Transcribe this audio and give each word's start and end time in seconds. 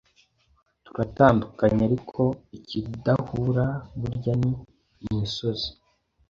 Turatandukanye 0.85 1.81
ariko 1.89 2.21
ikidahura 2.57 3.65
burya 3.99 4.33
ni 4.41 4.51
imisozi, 5.07 5.69